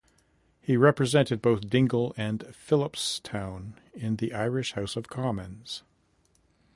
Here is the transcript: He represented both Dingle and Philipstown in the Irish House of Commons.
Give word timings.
He 0.63 0.77
represented 0.77 1.43
both 1.43 1.69
Dingle 1.69 2.15
and 2.17 2.39
Philipstown 2.55 3.73
in 3.93 4.15
the 4.15 4.33
Irish 4.33 4.71
House 4.73 4.95
of 4.95 5.09
Commons. 5.09 5.83